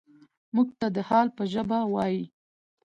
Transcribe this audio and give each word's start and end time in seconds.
موږ 0.55 0.69
ته 0.79 0.87
د 0.95 0.97
حال 1.07 1.27
په 1.37 1.43
ژبه 1.51 1.79
وايي. 1.93 2.23